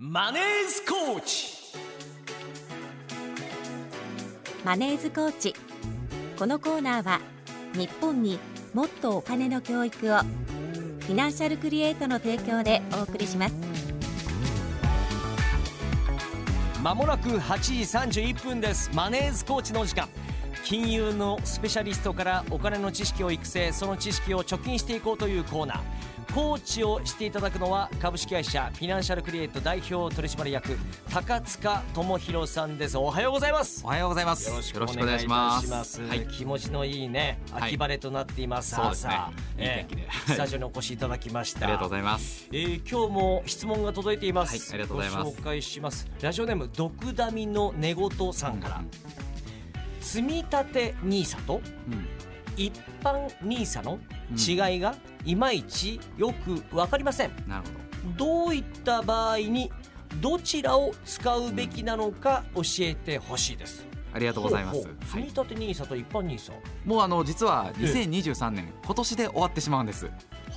[0.00, 1.48] マネースコーチ。
[4.64, 5.54] マネーズコーチ。
[6.38, 7.20] このコーナーは
[7.74, 8.38] 日本に
[8.72, 13.56] もっとお金の教育をフィナンシャルクリエイトの提供でお送りします。
[16.80, 18.92] まもなく8時31分です。
[18.94, 20.08] マネースコーチのお時間。
[20.64, 25.80] 金融のスペシャリストからお金の知識を育成その知識を貯金していこうというコーナー
[26.38, 30.78] コーチをしていただくのは株式会社フィナンシャルクリエイト代表取締役
[31.12, 32.96] 高塚智博さんです。
[32.96, 33.82] おはようございます。
[33.84, 34.48] おはようございます。
[34.48, 36.00] よろしくお願いします。
[36.00, 37.70] はい、気持ちのいいねはい。
[37.70, 39.14] 秋晴れとなっています、そうですね。
[39.16, 39.62] 朝。
[39.62, 40.02] いい天気で。
[40.02, 41.64] えースタジオにお越しいただきました。
[41.64, 42.46] ありがとうございます。
[42.52, 45.24] えー今日も質問が届いています、はいありがとうございます。
[45.24, 46.08] ご紹介します。
[46.22, 48.84] ラジオネーム毒ダミの寝言さんから、
[50.00, 52.06] 積み立て NISA とうん、
[52.58, 52.72] 一
[53.02, 53.98] 般 NISA の
[54.36, 54.94] 違いが
[55.24, 57.30] いまいちよく分かりません。
[57.46, 57.68] なるほ
[58.16, 58.46] ど。
[58.48, 59.70] ういった場合に
[60.20, 63.86] どちらを使うべきなのか教えてほしいです。
[63.92, 64.16] ど。
[64.16, 64.88] ありがとうございます。
[65.06, 66.52] 積立て NISA と一般 NISA
[66.84, 67.84] もうあの実はええ。
[67.86, 70.10] 2023年、今年で終わってしまうんです。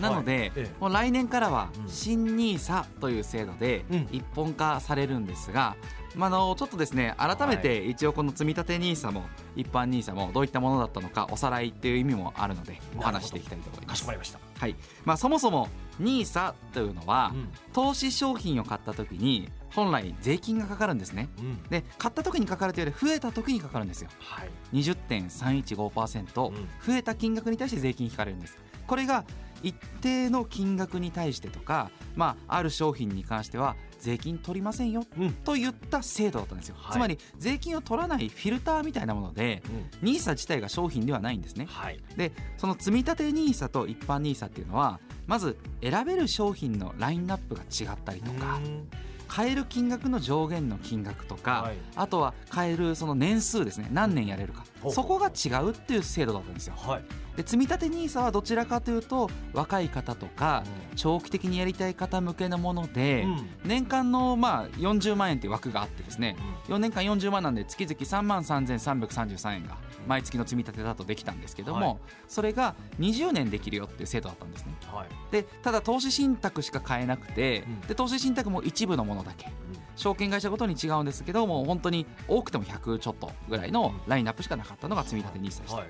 [0.00, 0.70] なので、ええ。
[0.80, 1.88] もう来年からはうん。
[1.88, 4.08] 新ニーサという制度でうん。
[4.10, 5.76] 一本化されるんですが、
[6.16, 9.24] まあ、あのちょっとですね改めて一応この積み立て NISA も
[9.56, 13.88] 一般 NISA もどういったものだったのかおさらいっていう意味もあるのでお話ししていきたいと思います。
[13.88, 14.12] かしこま。
[14.12, 14.76] りました、はい。
[15.04, 15.68] まあ、そもそも
[16.00, 17.48] NISA というのは、うん。
[17.72, 21.28] 投資商品を買った時に本来税金がかかるんですね。
[21.38, 21.62] うん。
[21.64, 24.08] で買った時にかかるというより増えた時にかかるんですよ。
[24.18, 24.50] はい。
[24.72, 26.54] 20.315%、うん。
[26.86, 28.58] 増えた金額に対して税金引かれるんです。
[28.86, 29.24] これが
[29.62, 35.32] 一定の金額に対してとか、まあ、ある商品に関しては税金取りませんようん。
[35.32, 36.92] といった制度だったんですよ、はい。
[36.92, 39.62] つまり税金を取らないフィルターみたいなもので
[40.02, 40.08] うん。
[40.08, 41.66] NISA 自体が商品ではないんですね。
[41.70, 41.98] はい。
[42.16, 48.88] でその積み立て NISA と一般 NISA っていうのはまず選べる商品のラインナップが違ったりとかうん。
[49.26, 51.76] 買える金額の上限の金額とか、はい。
[51.96, 53.88] あとは買えるその年数ですね。
[53.90, 56.74] 何年やれるか、そこが違うっていう制度だったんですよ。
[56.76, 57.04] はい。
[57.36, 60.62] で積み立て NISA はどちらかというと若い方とか
[60.94, 63.48] 長期的にやりたい方向けのもので、うん。
[63.64, 66.36] 年間のまあ40万円っていう枠があってですね。
[66.68, 69.76] 4年間40万なんで月々3万3333円が
[70.06, 71.98] 毎月の積み立てだとできたんですけども、はい。
[72.28, 74.74] それが20年できるよっていう制度だったんですね。
[74.86, 75.08] はい。
[75.32, 77.80] でただ投資信託しか買えなくて、うん。
[77.82, 79.50] で投資信託も一部のものだけ
[79.96, 85.86] 証券会社ごとに違うんですけども本当に多くても100ちょっとぐらいのラインナップしかなかったのが積み立て NISA でした、はい。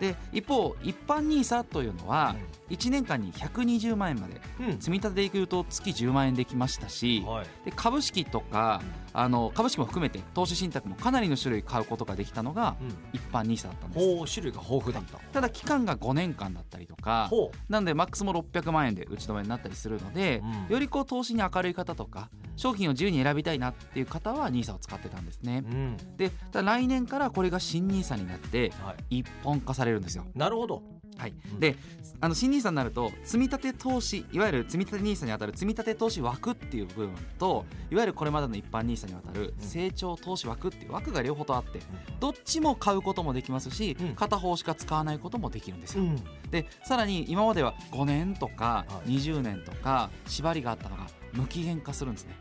[0.00, 2.36] で一方一般 NISA というのは
[2.68, 4.78] 1年間に120万円までうん。
[4.78, 7.46] 積み立てでいくと月10万円できましたし、はい。
[7.64, 8.82] で株式とか
[9.14, 12.88] あの株式も含めて投資信託もかなりの種類買うことができたのがうん。
[13.14, 14.16] 一般 NISA だったんです。
[14.16, 15.18] ほう種類が豊富だった。
[15.18, 20.72] ただ期間が5年間だったりとかほなのでマックスも600万円で打ち止めになったりするので、うん。
[20.74, 25.62] よりこう投資に明るい方とか商品を自由に選びたいなっていう方は NISA を使ってたんですね。
[25.66, 25.96] う、うん。
[26.16, 29.20] でただ来年からこれが新 NISA になってはい。
[29.20, 30.24] 一本化されるんですよ。
[30.34, 30.82] なるほど。
[31.16, 31.34] はい。
[31.52, 31.76] うん、で
[32.20, 39.66] あの新 NISA になると積み立て投資いわゆる積み立て NISA にあたる積み立て投資枠っていう部分といわゆるこれまでの一般 NISA にあたるうん。
[39.66, 41.80] 成長投資枠っていう枠が両方とあって
[42.20, 44.14] どっちも買うこともできますし、うん。
[44.14, 46.16] 片方しか使わないこともできるんですよ、ん。
[46.50, 49.10] でさらに今までは5年とかはい。
[49.10, 52.34] 20年とか縛りがあったのが無期限化するんですね。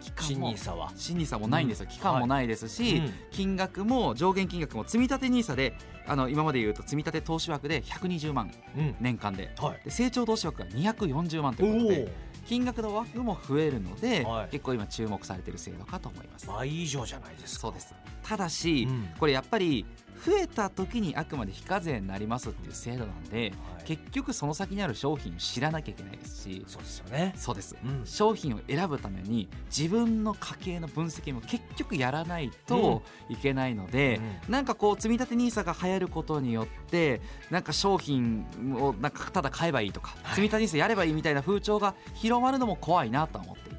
[0.00, 0.92] 期間新もニーサは。
[0.96, 5.74] 新 NISA もないんですよ、期間もないですし、うん金額も上限金額も積み立て NISA で
[6.06, 8.96] あの今まで言うと積み立て投資枠で120万うん。
[9.00, 9.50] 年間で。
[9.58, 9.80] はい。
[9.84, 12.12] で成長投資枠が240万ということで
[12.46, 14.48] 金額の枠も増えるので、はい。
[14.50, 16.46] 結構今注目されている制度かと思います。
[16.46, 17.60] 倍以上じゃないですか。
[17.62, 17.94] そうです。
[18.22, 19.08] ただし、うん。
[19.18, 19.86] これやっぱり
[20.24, 23.84] 増えた時にあくまで非課税になりますっていう制度なんで、はい。
[23.84, 27.34] 結局その先にある商品を知らなきゃいけないですしそうですよね。
[27.36, 27.76] そうです。
[27.84, 28.06] うん。
[28.06, 37.20] 商品を選ぶために自分の家計の分析も結局やらないといけないので、なんかこう積み立て NISA が流行ることによって
[37.50, 38.46] なんか商品
[38.78, 40.36] をなんかただ買えばいいとか、はい。
[40.36, 43.73] 積み立て NISA やればいいみたいな風潮が広まるのも怖いなとは思って。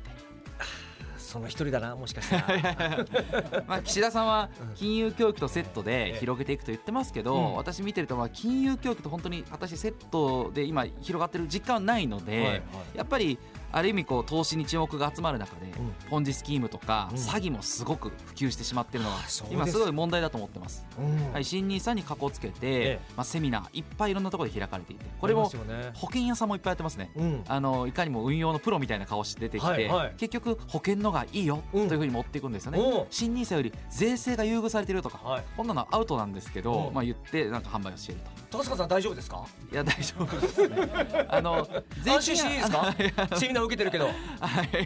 [1.36, 3.06] その一人だなもしかしたら。
[3.68, 4.76] まあ、岸田さんはうん。
[4.76, 6.14] 金融教育とセットええ。
[6.14, 7.56] で広げていくと言ってますけど、うん。
[7.56, 12.62] 私見てるとまあ金融教育と本当に私セットで今広がってる実感はないので、はいはい。
[12.96, 13.38] やっぱり
[13.72, 15.72] ある意味こう投資に注目が集まる中で、ん。
[16.10, 17.18] ポンジスキームとかうん。
[17.18, 19.56] 詐欺もすごく普及してしまってるのがあそうです。
[19.56, 20.86] 今すごい問題だと思ってます。
[20.98, 21.34] うん。
[21.34, 25.52] はい、新ニーサにかこつけて、えまあ、セミナーいっぱいいろんなところで開かれていてこれも
[25.94, 27.12] 保険屋さんもいっぱいやってますね。
[27.16, 27.44] うん。
[27.48, 30.14] あのいかにも運用のプロみたいな顔して出てきて、はいはい。
[30.18, 33.06] 結局保険のがいいよというふうに持っていくんですよね、うん。
[33.10, 35.44] 新ニーサより税制が優遇されてるとか、はい。
[35.58, 36.94] こんなのはアウトなんですけど、うん。
[36.94, 38.58] まあ、言ってなんか販売をしていると。
[38.58, 39.44] 高塚さん大丈夫ですか？
[39.72, 40.78] いや大丈夫ですね。
[41.30, 41.68] あの
[42.06, 44.06] 安心 ナー受けてるけど。
[44.06, 44.12] は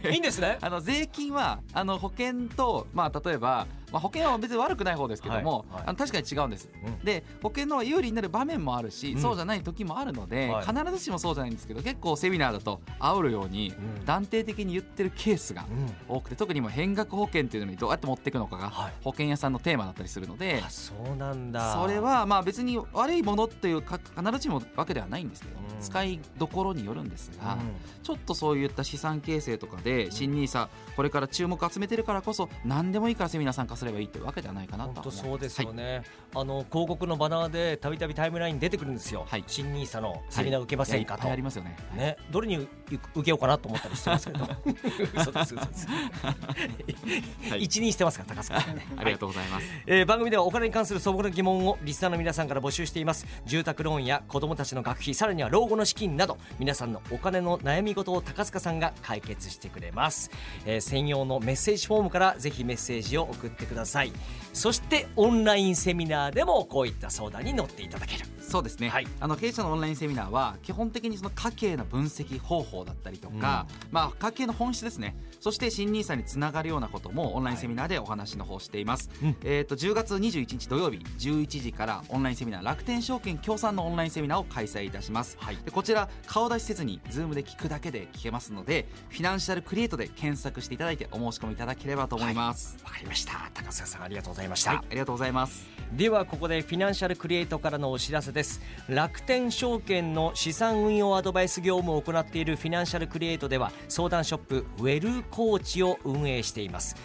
[0.10, 0.14] い。
[0.14, 0.58] いいんですね。
[0.62, 5.74] あの税金はあの保険と、まあ、例えば、まあ、保険は別に悪くない方ですけども、はい。
[5.74, 5.84] はい。
[5.88, 7.00] あの確かに違うんです、うん。
[7.06, 9.22] で保険の方が有利になる場面もあるし、うん。
[9.22, 10.66] そうじゃない時もあるので、はい。
[10.66, 14.06] 必ずしもそうじゃないんですけど結構セミナーだと煽るようにうん。
[14.06, 16.16] 断定的に言ってるケースがうん。
[16.16, 18.94] 多くて特に今変額保険っていうのにどうやって持っていくのかがはい。
[19.04, 21.74] 保険屋さんのテーマだったりするのであそうなんだ。
[21.74, 25.82] それはまあ別に悪いものっていうか必ずしもわけではないんですけど、うん。
[25.82, 27.60] 使いどころによるんですが、うん。
[28.04, 35.78] ちょっとそういった資産形成とかで新ニーサこれから注目を集めてるからこそ何でもいいからセミナー参加すればいいってわけではないかなと本当そうですよはい。
[35.78, 36.04] ね、
[36.36, 39.44] あの広告のバナーでたびたびタイムラインに出てくるんですよ、はい。
[39.48, 41.78] 新ニーサのセミナー受けませんかと、いやいありますよね。
[41.96, 44.48] ね、どれに受けようかなと思ったりしてますけど。
[45.16, 47.64] 嘘です嘘です、はい。
[47.64, 53.28] 一任してますから高須さんねありがとうございます、えー番組ではお金に関する素朴な疑問をリスナーの皆さんから募集しています。
[53.46, 60.32] 住宅ローンや子どもたちの学費さらには老後の資金など皆さんのお金の悩み事を高塚さんが解決してくれます、
[60.66, 64.12] えー専用のメッセージフォームからぜひメッセージを送ってください。
[64.54, 68.26] そしてオンラインセミナーでもこういった相談に乗っていただける。
[68.50, 69.08] そうですね、はい。
[69.20, 75.16] あの経営者のオンラインセミナーは基本的にその家計の分析方法だったりとか、まあ、家計の本質ですね。
[75.40, 79.36] そして新ニーサにつながるようなこともオンラインセミナーでお話の方しています、うん。
[79.44, 85.58] えー、と10月21日土曜日11時からオンラインセミナー楽天証券協賛のオンラインセミナーを開催いたします、はい。
[85.58, 93.50] でこちら顔出しせずに Zoom で聞くだけで聞けますのでフィナンシャルクリエイトで検索していただいてお申し込みいただければと思います、わかりました。
[93.54, 98.62] 高須さんありがとうございました、はい、ありがとうございますではここでフィナンシャルクリエイトからのお知らせです。
[98.88, 106.96] 楽天証券の資産運用アドバイス業務を行っているフィナンシャルクリエイトでは相談ショップウェルコーチを運営しています。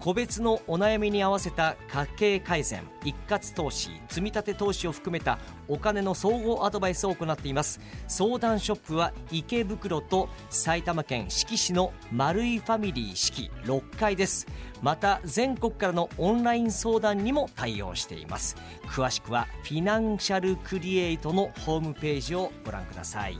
[0.00, 5.38] 個別のお悩みに合わせた家計改善一括投資積立投資を含めた
[5.68, 7.80] お金の総合アドバイスを行っています。
[8.08, 14.46] 相談ショップは池袋と埼玉県志木市の丸井ファミリー四季6階です。
[14.80, 18.56] また全国からのオンライン相談にも対応しています。
[18.86, 23.38] 詳しくはフィナンシャルクリエイトのホームページをご覧ください。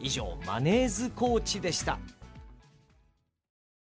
[0.00, 1.98] 以上マネーズコーチでした。